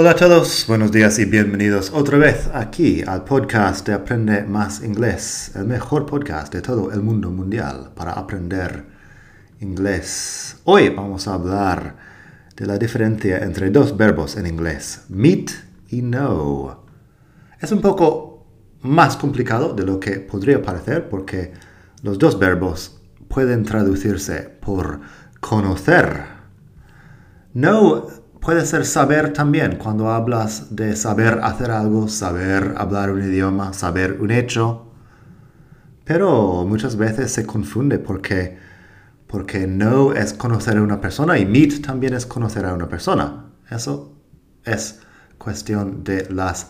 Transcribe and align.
Hola 0.00 0.12
a 0.12 0.16
todos, 0.16 0.64
buenos 0.66 0.92
días 0.92 1.18
y 1.18 1.26
bienvenidos 1.26 1.90
otra 1.92 2.16
vez 2.16 2.48
aquí 2.54 3.02
al 3.06 3.22
podcast 3.22 3.86
de 3.86 3.92
Aprende 3.92 4.44
Más 4.44 4.82
Inglés, 4.82 5.52
el 5.54 5.66
mejor 5.66 6.06
podcast 6.06 6.50
de 6.54 6.62
todo 6.62 6.90
el 6.90 7.02
mundo 7.02 7.30
mundial 7.30 7.90
para 7.94 8.12
aprender 8.12 8.86
inglés. 9.60 10.56
Hoy 10.64 10.88
vamos 10.88 11.28
a 11.28 11.34
hablar 11.34 11.96
de 12.56 12.64
la 12.64 12.78
diferencia 12.78 13.40
entre 13.40 13.68
dos 13.68 13.94
verbos 13.94 14.38
en 14.38 14.46
inglés, 14.46 15.04
meet 15.10 15.50
y 15.90 16.00
know. 16.00 16.78
Es 17.60 17.70
un 17.70 17.82
poco 17.82 18.46
más 18.80 19.18
complicado 19.18 19.74
de 19.74 19.84
lo 19.84 20.00
que 20.00 20.12
podría 20.12 20.62
parecer 20.62 21.10
porque 21.10 21.52
los 22.02 22.18
dos 22.18 22.38
verbos 22.38 23.02
pueden 23.28 23.64
traducirse 23.64 24.48
por 24.62 25.02
conocer. 25.40 26.24
Know 27.52 28.19
puede 28.40 28.64
ser 28.66 28.86
saber 28.86 29.32
también 29.32 29.76
cuando 29.76 30.10
hablas 30.10 30.74
de 30.74 30.96
saber 30.96 31.40
hacer 31.42 31.70
algo, 31.70 32.08
saber 32.08 32.74
hablar 32.76 33.10
un 33.10 33.22
idioma, 33.22 33.72
saber 33.72 34.18
un 34.20 34.30
hecho. 34.30 34.92
Pero 36.04 36.64
muchas 36.66 36.96
veces 36.96 37.30
se 37.30 37.46
confunde 37.46 37.98
porque, 37.98 38.58
porque 39.26 39.66
no 39.66 40.12
es 40.12 40.32
conocer 40.32 40.78
a 40.78 40.82
una 40.82 41.00
persona 41.00 41.38
y 41.38 41.46
meet 41.46 41.84
también 41.84 42.14
es 42.14 42.26
conocer 42.26 42.64
a 42.64 42.74
una 42.74 42.88
persona. 42.88 43.44
Eso 43.70 44.16
es 44.64 45.00
cuestión 45.38 46.02
de 46.02 46.28
las 46.30 46.68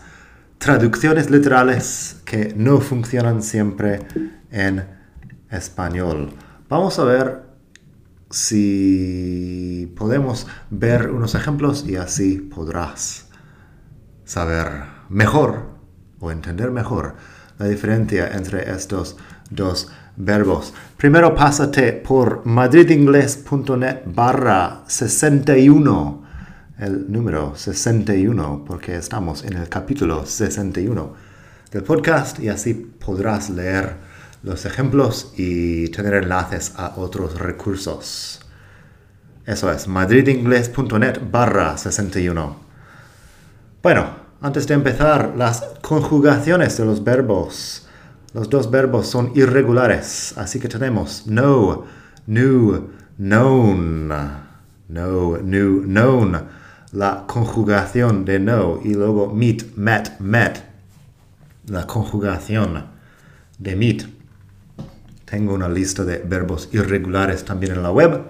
traducciones 0.57 1.31
literales 1.31 2.17
que 2.23 2.53
no 2.55 2.79
funcionan 2.79 3.41
siempre 3.41 3.99
en 4.51 4.85
español. 5.49 6.31
Vamos 6.69 6.99
a 6.99 7.03
ver 7.03 7.50
si 8.31 9.93
podemos 9.95 10.47
ver 10.69 11.11
unos 11.11 11.35
ejemplos 11.35 11.85
y 11.87 11.97
así 11.97 12.37
podrás 12.37 13.27
saber 14.25 14.67
mejor 15.09 15.71
o 16.19 16.31
entender 16.31 16.71
mejor 16.71 17.15
la 17.57 17.67
diferencia 17.67 18.31
entre 18.33 18.71
estos 18.71 19.17
dos 19.49 19.91
verbos. 20.15 20.73
Primero 20.97 21.35
pásate 21.35 21.93
por 21.93 22.45
madridingles.net 22.45 24.01
barra 24.05 24.83
61, 24.87 26.23
el 26.79 27.11
número 27.11 27.55
61, 27.55 28.63
porque 28.65 28.95
estamos 28.95 29.43
en 29.43 29.53
el 29.53 29.69
capítulo 29.69 30.25
61 30.25 31.13
del 31.71 31.83
podcast 31.83 32.39
y 32.39 32.49
así 32.49 32.73
podrás 32.73 33.49
leer 33.49 34.10
los 34.43 34.65
ejemplos 34.65 35.33
y 35.37 35.89
tener 35.89 36.15
enlaces 36.15 36.73
a 36.77 36.93
otros 36.97 37.39
recursos. 37.39 38.41
Eso 39.45 39.71
es 39.71 39.87
madridingles.net 39.87 41.19
barra 41.31 41.77
61. 41.77 42.55
Bueno, 43.83 44.21
antes 44.41 44.67
de 44.67 44.73
empezar, 44.75 45.33
las 45.35 45.61
conjugaciones 45.81 46.77
de 46.77 46.85
los 46.85 47.03
verbos. 47.03 47.87
Los 48.33 48.49
dos 48.49 48.71
verbos 48.71 49.07
son 49.07 49.31
irregulares, 49.35 50.33
así 50.37 50.59
que 50.59 50.69
tenemos 50.69 51.27
no, 51.27 51.85
new, 52.27 52.89
known, 53.17 54.07
no, 54.87 55.37
new, 55.37 55.83
known, 55.83 56.47
la 56.93 57.25
conjugación 57.27 58.23
de 58.23 58.39
no 58.39 58.79
y 58.83 58.93
luego 58.93 59.33
meet, 59.33 59.75
met, 59.75 60.17
met, 60.19 60.63
la 61.67 61.85
conjugación 61.85 62.85
de 63.59 63.75
meet. 63.75 64.20
Tengo 65.31 65.53
una 65.53 65.69
lista 65.69 66.03
de 66.03 66.17
verbos 66.17 66.67
irregulares 66.73 67.45
también 67.45 67.71
en 67.71 67.83
la 67.83 67.89
web, 67.89 68.23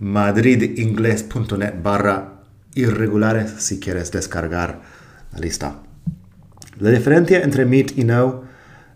madridingles.net 0.00 1.74
barra 1.80 2.40
irregulares 2.74 3.52
si 3.58 3.78
quieres 3.78 4.10
descargar 4.10 4.80
la 5.32 5.38
lista. 5.38 5.76
La 6.80 6.90
diferencia 6.90 7.42
entre 7.42 7.64
meet 7.64 7.96
y 7.96 8.02
know 8.02 8.42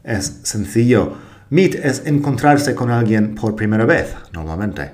es 0.02 0.40
sencillo. 0.42 1.18
Meet 1.50 1.76
es 1.76 2.02
encontrarse 2.06 2.74
con 2.74 2.90
alguien 2.90 3.36
por 3.36 3.54
primera 3.54 3.84
vez, 3.84 4.16
normalmente. 4.32 4.90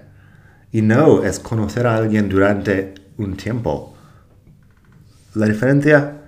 Y 0.72 0.82
know 0.82 1.22
es 1.24 1.38
conocer 1.38 1.86
a 1.86 1.96
alguien 1.96 2.28
durante 2.28 2.92
un 3.16 3.34
tiempo. 3.38 3.96
La 5.34 5.46
diferencia 5.46 6.18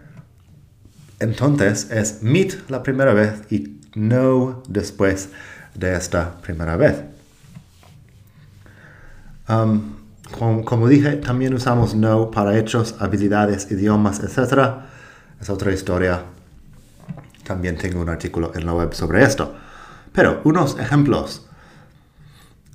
entonces 1.21 1.91
es 1.91 2.23
meet 2.23 2.71
la 2.71 2.83
primera 2.83 3.13
vez 3.13 3.43
y 3.51 3.79
know 3.93 4.63
después 4.71 5.29
de 5.75 5.97
esta 5.97 6.35
primera 6.43 6.77
vez. 6.77 7.03
Um, 9.49 9.97
como, 10.65 10.89
dije, 10.89 11.17
también 11.17 11.55
usamos 11.55 11.95
no 11.95 12.31
para 12.31 12.57
hechos, 12.57 12.95
habilidades, 12.99 13.71
idiomas, 13.71 14.21
etc. 14.21 14.85
Es 15.41 15.51
otra 15.51 15.73
historia. 15.73 16.23
También 17.45 17.77
tengo 17.77 18.01
un 18.01 18.09
artículo 18.09 18.53
en 18.55 18.65
la 18.65 18.73
web 18.73 18.95
sobre 18.95 19.23
esto. 19.23 19.55
Pero 20.13 20.41
unos 20.45 20.79
ejemplos. 20.79 21.47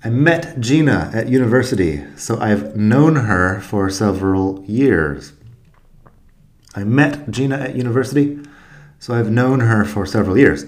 I 0.05 0.09
met 0.09 0.55
Gina 0.61 1.09
at 1.13 1.27
university, 1.27 2.03
so 2.15 2.39
I've 2.39 2.75
known 2.75 3.15
her 3.15 3.59
for 3.59 3.89
several 3.89 4.63
years. 4.65 5.33
I 6.75 6.85
met 6.85 7.29
Gina 7.29 7.57
at 7.57 7.75
university, 7.75 8.39
so 8.99 9.13
I've 9.13 9.29
known 9.29 9.59
her 9.59 9.83
for 9.83 10.05
several 10.05 10.38
years. 10.38 10.65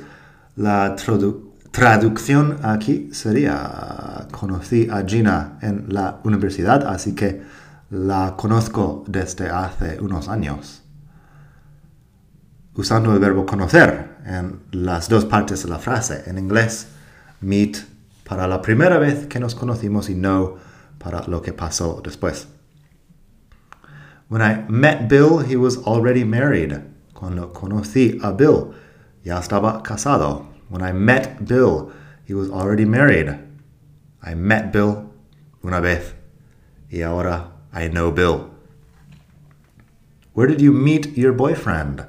La 0.58 0.96
traducción 0.98 1.51
traducción 1.72 2.58
aquí 2.64 3.10
sería, 3.14 4.28
conocí 4.32 4.88
a 4.92 5.04
Gina 5.06 5.58
en 5.62 5.86
la 5.90 6.20
universidad, 6.24 6.86
así 6.86 7.16
que 7.16 7.42
la 7.90 8.36
conozco 8.38 9.04
desde 9.08 9.50
hace 9.50 10.00
unos 10.00 10.30
años. 10.30 10.84
Usando 12.76 13.14
el 13.14 13.20
verbo 13.20 13.46
conocer 13.46 14.18
en 14.26 14.62
las 14.72 15.10
dos 15.10 15.26
partes 15.26 15.64
de 15.64 15.70
la 15.70 15.80
frase. 15.80 16.24
En 16.28 16.38
inglés, 16.38 16.88
meet 17.42 17.78
para 18.24 18.48
la 18.48 18.62
primera 18.62 18.98
vez 18.98 19.28
que 19.28 19.40
nos 19.40 19.56
conocimos 19.56 20.10
y 20.10 20.14
know 20.14 20.58
para 20.98 21.28
lo 21.28 21.42
que 21.42 21.52
pasó 21.52 22.02
después. 22.04 22.48
When 24.30 24.42
I 24.42 24.64
met 24.70 25.10
Bill, 25.10 25.40
he 25.40 25.58
was 25.58 25.78
already 25.86 26.24
married. 26.24 26.74
Cuando 27.14 27.52
conocí 27.52 28.18
a 28.24 28.32
Bill, 28.32 28.72
ya 29.26 29.38
estaba 29.38 29.84
casado. 29.84 30.51
When 30.72 30.82
I 30.82 30.94
met 30.94 31.46
Bill, 31.46 31.92
he 32.24 32.34
was 32.34 32.50
already 32.50 32.86
married. 32.86 33.38
I 34.24 34.36
met 34.36 34.72
Bill 34.72 35.12
una 35.66 35.82
vez. 35.82 36.14
Y 36.90 37.02
ahora 37.02 37.52
I 37.74 37.90
know 37.90 38.10
Bill. 38.10 38.50
Where 40.32 40.48
did 40.48 40.62
you 40.62 40.72
meet 40.72 41.18
your 41.18 41.34
boyfriend? 41.34 42.08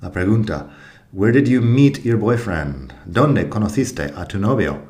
La 0.00 0.10
pregunta. 0.10 0.70
Where 1.10 1.32
did 1.32 1.48
you 1.48 1.60
meet 1.60 2.04
your 2.04 2.16
boyfriend? 2.16 2.94
¿Dónde 3.10 3.50
conociste 3.50 4.16
a 4.16 4.24
tu 4.24 4.38
novio? 4.38 4.86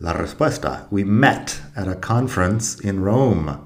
La 0.00 0.12
respuesta. 0.12 0.88
We 0.90 1.04
met 1.04 1.60
at 1.76 1.86
a 1.86 1.94
conference 1.94 2.80
in 2.80 3.04
Rome. 3.04 3.60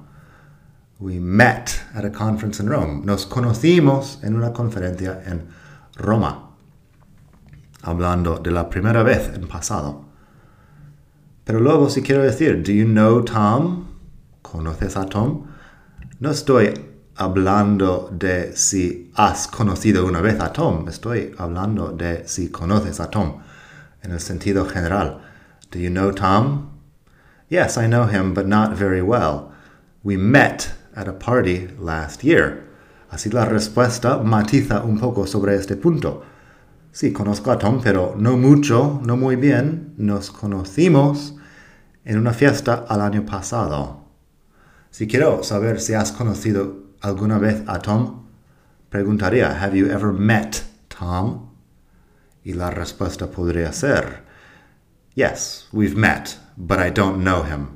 We 1.00 1.18
met 1.18 1.80
at 1.94 2.04
a 2.04 2.10
conference 2.10 2.60
in 2.60 2.68
Rome. 2.68 3.02
Nos 3.06 3.24
conocimos 3.24 4.22
en 4.22 4.36
una 4.36 4.52
conferencia 4.52 5.22
en 5.24 5.48
Roma 5.96 6.43
hablando 7.84 8.38
de 8.38 8.50
la 8.50 8.68
primera 8.68 9.02
vez 9.02 9.30
en 9.34 9.46
pasado. 9.46 10.04
Pero 11.44 11.60
luego 11.60 11.90
si 11.90 12.02
quiero 12.02 12.22
decir, 12.22 12.62
do 12.62 12.72
you 12.72 12.86
know 12.86 13.22
Tom? 13.22 13.86
¿Conoces 14.42 14.96
a 14.96 15.06
Tom? 15.06 15.46
No 16.20 16.30
estoy 16.30 16.72
hablando 17.16 18.10
de 18.12 18.56
si 18.56 19.10
has 19.14 19.46
conocido 19.46 20.06
una 20.06 20.20
vez 20.20 20.40
a 20.40 20.52
Tom, 20.52 20.88
estoy 20.88 21.34
hablando 21.38 21.92
de 21.92 22.26
si 22.26 22.50
conoces 22.50 22.98
a 23.00 23.10
Tom 23.10 23.40
en 24.02 24.12
el 24.12 24.20
sentido 24.20 24.64
general. 24.64 25.20
Do 25.70 25.78
you 25.78 25.90
know 25.90 26.12
Tom? 26.12 26.70
Yes, 27.48 27.76
I 27.76 27.86
know 27.86 28.06
him, 28.06 28.34
but 28.34 28.46
not 28.46 28.72
very 28.72 29.02
well. 29.02 29.52
We 30.02 30.16
met 30.16 30.72
at 30.96 31.08
a 31.08 31.12
party 31.12 31.68
last 31.78 32.24
year. 32.24 32.64
Así 33.10 33.30
la 33.30 33.44
respuesta 33.44 34.18
matiza 34.24 34.82
un 34.84 34.98
poco 34.98 35.26
sobre 35.26 35.54
este 35.54 35.76
punto. 35.76 36.22
Sí, 36.94 37.12
conozco 37.12 37.50
a 37.50 37.58
Tom, 37.58 37.80
pero 37.82 38.14
no 38.16 38.36
mucho, 38.36 39.00
no 39.04 39.16
muy 39.16 39.34
bien. 39.34 39.94
Nos 39.96 40.30
conocimos 40.30 41.34
en 42.04 42.18
una 42.18 42.32
fiesta 42.32 42.84
al 42.88 43.00
año 43.00 43.26
pasado. 43.26 44.04
Si 44.92 45.08
quiero 45.08 45.42
saber 45.42 45.80
si 45.80 45.94
has 45.94 46.12
conocido 46.12 46.84
alguna 47.00 47.38
vez 47.38 47.64
a 47.66 47.80
Tom, 47.80 48.26
preguntaría, 48.90 49.60
¿Have 49.60 49.76
you 49.76 49.86
ever 49.86 50.12
met 50.12 50.62
Tom? 50.86 51.50
Y 52.44 52.52
la 52.52 52.70
respuesta 52.70 53.28
podría 53.28 53.72
ser, 53.72 54.22
Yes, 55.16 55.66
we've 55.72 55.96
met, 55.96 56.38
but 56.56 56.78
I 56.78 56.92
don't 56.92 57.24
know 57.24 57.42
him. 57.42 57.70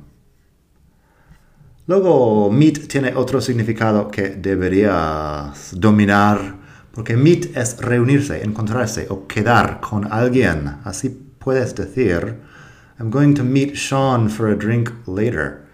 Luego, 1.88 2.53
meet 2.53 2.87
tiene 2.87 3.17
otro 3.17 3.41
significado 3.41 4.12
que 4.12 4.37
deberías 4.37 5.73
dominar, 5.73 6.68
porque 6.98 7.16
meet 7.16 7.56
es 7.56 7.76
reunirse, 7.78 8.42
encontrarse 8.42 9.06
o 9.08 9.28
quedar 9.28 9.80
con 9.80 10.12
alguien. 10.12 10.80
Así 10.82 11.10
puedes 11.38 11.72
decir, 11.76 12.40
I'm 12.98 13.08
going 13.08 13.36
to 13.36 13.44
meet 13.44 13.76
Sean 13.76 14.28
for 14.28 14.48
a 14.48 14.56
drink 14.56 14.90
later. 15.06 15.64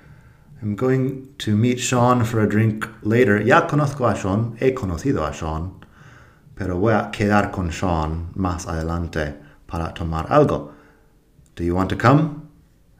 I'm 0.60 0.76
going 0.76 1.34
to 1.38 1.56
meet 1.56 1.80
Sean 1.80 2.26
for 2.26 2.42
a 2.42 2.46
drink 2.46 2.86
later. 3.00 3.40
Ya 3.40 3.66
conozco 3.66 4.06
a 4.06 4.14
Sean, 4.14 4.54
he 4.60 4.74
conocido 4.74 5.26
a 5.26 5.32
Sean, 5.32 5.72
pero 6.56 6.78
voy 6.78 6.92
a 6.92 7.10
quedar 7.10 7.50
con 7.50 7.70
Sean 7.70 8.28
más 8.36 8.66
adelante 8.66 9.34
para 9.66 9.94
tomar 9.94 10.26
algo. 10.28 10.74
Do 11.56 11.64
you 11.64 11.74
want 11.74 11.88
to 11.88 11.96
come? 11.96 12.50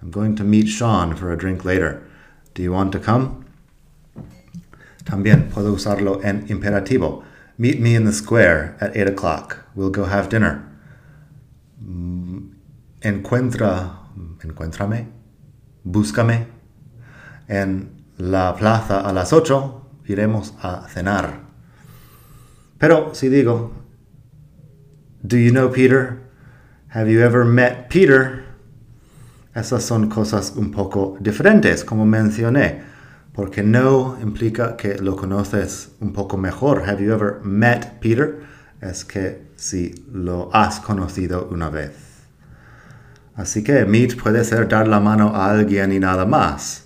I'm 0.00 0.10
going 0.10 0.34
to 0.36 0.44
meet 0.44 0.68
Sean 0.68 1.14
for 1.14 1.30
a 1.30 1.36
drink 1.36 1.66
later. 1.66 2.02
Do 2.54 2.62
you 2.62 2.72
want 2.72 2.90
to 2.92 3.00
come? 3.00 3.44
También 5.04 5.50
puedo 5.50 5.74
usarlo 5.74 6.24
en 6.24 6.46
imperativo. 6.48 7.22
Meet 7.56 7.80
me 7.80 7.94
in 7.94 8.04
the 8.04 8.12
square 8.12 8.76
at 8.80 8.96
8 8.96 9.08
o'clock. 9.08 9.64
We'll 9.74 9.90
go 9.90 10.04
have 10.04 10.28
dinner. 10.28 10.62
Mm, 11.82 12.54
encuentra, 13.02 13.90
encuéntrame, 14.42 15.06
búscame. 15.84 16.46
En 17.48 18.04
la 18.18 18.54
plaza 18.56 19.00
a 19.00 19.12
las 19.12 19.32
8 19.32 20.02
iremos 20.08 20.54
a 20.62 20.88
cenar. 20.88 21.44
Pero 22.78 23.14
si 23.14 23.28
digo, 23.28 23.72
Do 25.26 25.38
you 25.38 25.50
know 25.50 25.70
Peter? 25.70 26.20
Have 26.88 27.08
you 27.08 27.22
ever 27.22 27.44
met 27.46 27.88
Peter? 27.88 28.44
Esas 29.54 29.82
son 29.82 30.10
cosas 30.10 30.52
un 30.56 30.70
poco 30.70 31.16
diferentes, 31.18 31.82
como 31.82 32.04
mencioné, 32.04 32.82
porque 33.34 33.64
no 33.64 34.16
implica 34.22 34.76
que 34.76 34.96
lo 34.98 35.16
conoces 35.16 35.90
un 36.00 36.12
poco 36.12 36.38
mejor. 36.38 36.88
Have 36.88 37.04
you 37.04 37.12
ever 37.12 37.40
met 37.42 37.98
Peter? 38.00 38.44
Es 38.80 39.04
que 39.04 39.48
si 39.56 39.92
lo 40.12 40.50
has 40.52 40.78
conocido 40.78 41.48
una 41.50 41.68
vez. 41.68 41.92
Así 43.34 43.64
que 43.64 43.84
meet 43.86 44.16
puede 44.16 44.44
ser 44.44 44.68
dar 44.68 44.86
la 44.86 45.00
mano 45.00 45.34
a 45.34 45.50
alguien 45.50 45.92
y 45.92 45.98
nada 45.98 46.24
más. 46.24 46.84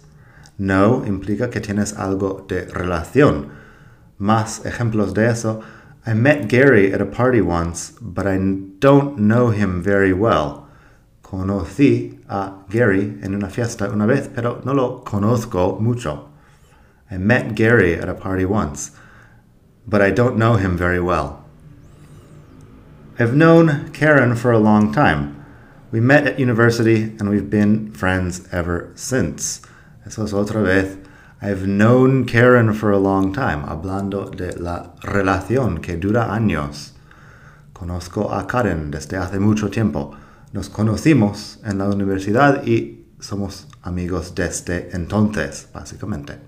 No 0.57 1.05
implica 1.07 1.51
que 1.51 1.61
tienes 1.61 1.93
algo 1.93 2.47
de 2.49 2.65
relación. 2.65 3.49
Más 4.17 4.65
ejemplos 4.65 5.13
de 5.13 5.29
eso. 5.29 5.61
I 6.07 6.15
met 6.15 6.51
Gary 6.51 6.95
at 6.95 7.03
a 7.03 7.11
party 7.11 7.43
once, 7.43 7.93
but 8.01 8.27
I 8.27 8.39
don't 8.79 9.17
know 9.19 9.53
him 9.53 9.83
very 9.83 10.15
well. 10.15 10.65
Conocí 11.21 12.21
a 12.27 12.65
Gary 12.71 13.19
en 13.23 13.35
una 13.35 13.51
fiesta 13.51 13.91
una 13.91 14.07
vez, 14.07 14.31
pero 14.35 14.63
no 14.65 14.73
lo 14.73 15.05
conozco 15.05 15.77
mucho. 15.79 16.29
I 17.11 17.17
met 17.17 17.55
Gary 17.55 17.95
at 17.95 18.09
a 18.09 18.15
party 18.15 18.45
once, 18.45 18.91
but 19.87 20.03
I 20.03 20.11
don't 20.11 20.37
know 20.37 20.55
him 20.57 20.77
very 20.77 21.01
well. 21.01 21.45
I've 23.19 23.35
known 23.35 23.91
Karen 23.93 24.37
for 24.37 24.53
a 24.53 24.59
long 24.59 24.93
time. 24.93 25.45
We 25.91 26.01
met 26.01 26.27
at 26.27 26.39
university 26.39 27.17
and 27.19 27.31
we've 27.31 27.49
been 27.49 27.93
friends 27.93 28.47
ever 28.53 28.93
since. 28.95 29.63
Eso 30.07 30.25
es 30.25 30.33
otra 30.33 30.63
vez. 30.63 30.99
I've 31.41 31.67
known 31.67 32.27
Karen 32.27 32.75
for 32.75 32.91
a 32.91 32.99
long 32.99 33.33
time, 33.33 33.65
hablando 33.65 34.31
de 34.31 34.53
la 34.61 34.91
relación 35.03 35.81
que 35.81 35.97
dura 35.97 36.29
años. 36.31 36.93
Conozco 37.73 38.31
a 38.31 38.47
Karen 38.47 38.91
desde 38.91 39.17
hace 39.17 39.39
mucho 39.39 39.71
tiempo. 39.71 40.15
Nos 40.53 40.69
conocimos 40.69 41.59
en 41.65 41.79
la 41.79 41.89
universidad 41.89 42.67
y 42.67 43.07
somos 43.21 43.67
amigos 43.83 44.35
desde 44.35 44.91
entonces, 44.95 45.69
básicamente. 45.73 46.48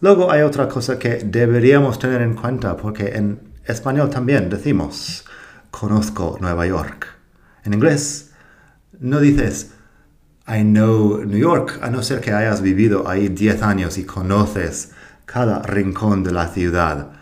Luego 0.00 0.32
hay 0.32 0.40
otra 0.40 0.66
cosa 0.66 0.98
que 0.98 1.16
deberíamos 1.24 1.98
tener 1.98 2.22
en 2.22 2.34
cuenta 2.34 2.76
porque 2.76 3.08
en 3.16 3.52
español 3.64 4.08
también 4.08 4.48
decimos 4.48 5.24
conozco 5.70 6.38
Nueva 6.40 6.66
York. 6.66 7.06
En 7.64 7.74
inglés 7.74 8.30
no 8.98 9.20
dices 9.20 9.72
I 10.48 10.62
know 10.62 11.22
New 11.24 11.38
York, 11.38 11.78
a 11.82 11.90
no 11.90 12.02
ser 12.02 12.20
que 12.20 12.32
hayas 12.32 12.62
vivido 12.62 13.08
ahí 13.08 13.28
10 13.28 13.62
años 13.62 13.98
y 13.98 14.04
conoces 14.04 14.92
cada 15.26 15.60
rincón 15.62 16.24
de 16.24 16.32
la 16.32 16.48
ciudad. 16.48 17.12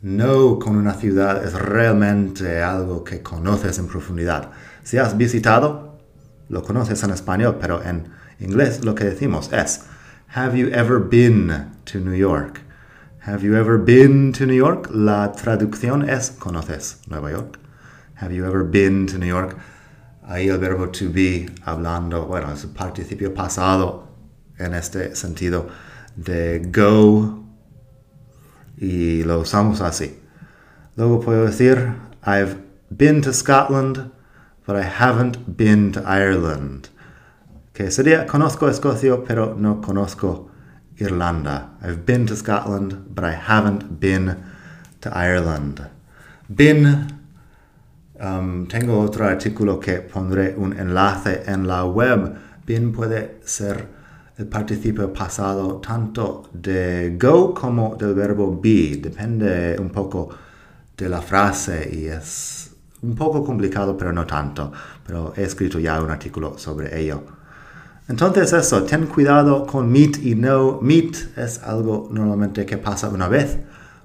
No 0.00 0.58
con 0.60 0.76
una 0.76 0.94
ciudad 0.94 1.44
es 1.44 1.54
realmente 1.54 2.62
algo 2.62 3.02
que 3.02 3.20
conoces 3.20 3.78
en 3.78 3.88
profundidad. 3.88 4.50
Si 4.84 4.96
has 4.96 5.16
visitado, 5.16 5.98
lo 6.48 6.62
conoces 6.62 7.02
en 7.02 7.10
español, 7.10 7.58
pero 7.60 7.82
en 7.82 8.08
inglés 8.38 8.84
lo 8.84 8.94
que 8.94 9.04
decimos 9.04 9.52
es, 9.52 9.82
Have 10.32 10.56
you 10.56 10.70
ever 10.70 10.98
been 10.98 11.70
to 11.84 12.00
New 12.00 12.14
York? 12.14 12.62
Have 13.18 13.44
you 13.44 13.54
ever 13.54 13.76
been 13.76 14.32
to 14.32 14.46
New 14.46 14.54
York? 14.54 14.88
La 14.90 15.34
traducción 15.36 16.08
es, 16.08 16.30
¿conoces 16.30 17.06
Nueva 17.06 17.32
York? 17.32 17.58
Have 18.14 18.32
you 18.32 18.46
ever 18.46 18.64
been 18.64 19.06
to 19.08 19.18
New 19.18 19.26
York? 19.26 19.58
Ahí 20.26 20.48
el 20.48 20.56
verbo 20.56 20.86
to 20.86 21.10
be, 21.10 21.50
hablando, 21.66 22.24
bueno, 22.26 22.50
es 22.50 22.64
el 22.64 22.70
participio 22.70 23.34
pasado 23.34 24.08
en 24.58 24.72
este 24.72 25.14
sentido 25.14 25.68
de 26.16 26.60
go 26.72 27.44
y 28.78 29.24
lo 29.24 29.40
usamos 29.40 29.82
así. 29.82 30.18
Luego 30.96 31.20
puedo 31.20 31.44
decir, 31.44 31.92
I've 32.24 32.56
been 32.88 33.20
to 33.20 33.34
Scotland, 33.34 34.10
but 34.66 34.76
I 34.76 34.84
haven't 34.84 35.58
been 35.58 35.92
to 35.92 36.00
Ireland. 36.06 36.88
Que 37.72 37.90
sería, 37.90 38.26
conozco 38.26 38.68
Escocia, 38.68 39.24
pero 39.26 39.54
no 39.56 39.80
conozco 39.80 40.50
Irlanda. 40.98 41.70
I've 41.82 42.04
been 42.04 42.26
to 42.26 42.36
Scotland, 42.36 43.14
but 43.14 43.24
I 43.24 43.32
haven't 43.32 43.98
been 43.98 44.36
to 45.00 45.10
Ireland. 45.10 45.80
Been, 46.48 47.06
um, 48.20 48.66
tengo 48.66 49.00
otro 49.00 49.26
artículo 49.26 49.80
que 49.80 50.02
pondré 50.02 50.54
un 50.54 50.74
enlace 50.78 51.44
en 51.46 51.66
la 51.66 51.86
web. 51.86 52.36
Been 52.66 52.92
puede 52.92 53.40
ser 53.44 53.88
el 54.36 54.46
participio 54.46 55.10
pasado 55.10 55.80
tanto 55.80 56.50
de 56.52 57.16
go 57.18 57.54
como 57.54 57.96
del 57.96 58.12
verbo 58.12 58.60
be. 58.60 58.98
Depende 58.98 59.78
un 59.78 59.88
poco 59.88 60.28
de 60.94 61.08
la 61.08 61.22
frase 61.22 61.88
y 61.90 62.06
es 62.06 62.70
un 63.00 63.14
poco 63.14 63.42
complicado, 63.42 63.96
pero 63.96 64.12
no 64.12 64.26
tanto. 64.26 64.70
Pero 65.06 65.32
he 65.34 65.44
escrito 65.44 65.78
ya 65.78 66.02
un 66.02 66.10
artículo 66.10 66.58
sobre 66.58 67.00
ello. 67.00 67.40
Entonces 68.12 68.52
eso, 68.52 68.82
ten 68.82 69.06
cuidado 69.06 69.66
con 69.66 69.90
meet 69.90 70.22
y 70.22 70.34
no. 70.34 70.80
Meet 70.82 71.38
es 71.38 71.62
algo 71.62 72.08
normalmente 72.10 72.66
que 72.66 72.76
pasa 72.76 73.08
una 73.08 73.26
vez. 73.26 73.56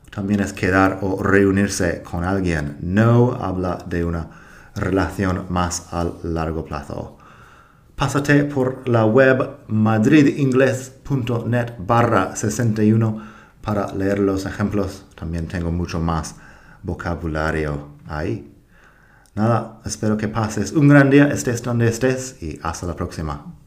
También 0.10 0.40
es 0.40 0.54
quedar 0.54 1.00
o 1.02 1.22
reunirse 1.22 2.04
con 2.04 2.24
alguien. 2.24 2.78
No 2.80 3.34
habla 3.34 3.84
de 3.86 4.06
una 4.06 4.30
relación 4.76 5.48
más 5.50 5.92
a 5.92 6.10
largo 6.24 6.64
plazo. 6.64 7.18
Pásate 7.98 8.46
por 8.46 8.88
la 8.88 9.04
web 9.04 9.58
madridingles.net 9.68 11.74
barra 11.78 12.34
61 12.34 13.22
para 13.62 13.94
leer 13.94 14.20
los 14.20 14.46
ejemplos. 14.46 15.04
También 15.16 15.48
tengo 15.48 15.74
mucho 15.74 16.00
más 16.00 16.36
vocabulario 16.82 17.90
ahí. 18.08 18.56
Nada, 19.36 19.82
espero 19.84 20.16
que 20.16 20.30
pases 20.30 20.72
un 20.72 20.88
gran 20.88 21.10
día, 21.10 21.28
estés 21.28 21.62
donde 21.62 21.90
estés 21.90 22.42
y 22.42 22.58
hasta 22.64 22.88
la 22.88 22.96
próxima. 22.96 23.67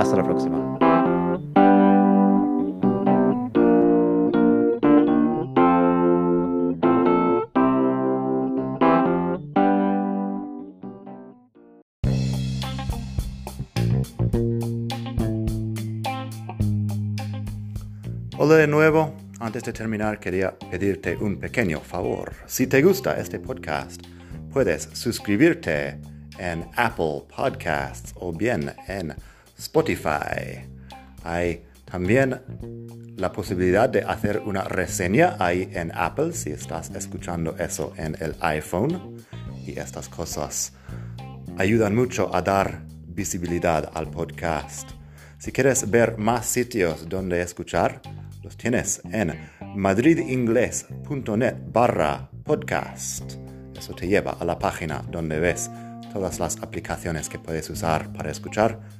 Hasta 0.00 0.16
la 0.16 0.24
próxima. 0.24 0.56
Hola 18.38 18.54
de 18.54 18.66
nuevo. 18.66 19.14
Antes 19.38 19.64
de 19.64 19.74
terminar, 19.74 20.18
quería 20.18 20.58
pedirte 20.70 21.14
un 21.18 21.38
pequeño 21.38 21.80
favor. 21.80 22.32
Si 22.46 22.66
te 22.66 22.80
gusta 22.80 23.20
este 23.20 23.38
podcast, 23.38 24.00
puedes 24.50 24.84
suscribirte 24.94 26.00
en 26.38 26.66
Apple 26.76 27.24
Podcasts 27.36 28.14
o 28.16 28.32
bien 28.32 28.74
en 28.88 29.14
Spotify. 29.60 30.66
Hay 31.22 31.62
también 31.84 32.40
la 33.16 33.30
posibilidad 33.30 33.88
de 33.88 34.02
hacer 34.02 34.40
una 34.40 34.64
reseña 34.64 35.36
ahí 35.38 35.68
en 35.74 35.92
Apple 35.94 36.32
si 36.32 36.50
estás 36.50 36.90
escuchando 36.90 37.56
eso 37.58 37.92
en 37.96 38.16
el 38.20 38.34
iPhone. 38.40 39.16
Y 39.66 39.78
estas 39.78 40.08
cosas 40.08 40.72
ayudan 41.58 41.94
mucho 41.94 42.34
a 42.34 42.40
dar 42.40 42.82
visibilidad 43.06 43.90
al 43.92 44.10
podcast. 44.10 44.90
Si 45.38 45.52
quieres 45.52 45.90
ver 45.90 46.16
más 46.16 46.46
sitios 46.46 47.06
donde 47.08 47.42
escuchar, 47.42 48.00
los 48.42 48.56
tienes 48.56 49.02
en 49.12 49.38
madridingles.net 49.74 51.54
barra 51.70 52.30
podcast. 52.44 53.34
Eso 53.76 53.94
te 53.94 54.08
lleva 54.08 54.32
a 54.40 54.44
la 54.44 54.58
página 54.58 55.04
donde 55.10 55.38
ves 55.38 55.70
todas 56.12 56.38
las 56.38 56.56
aplicaciones 56.62 57.28
que 57.28 57.38
puedes 57.38 57.68
usar 57.68 58.10
para 58.12 58.30
escuchar. 58.30 58.99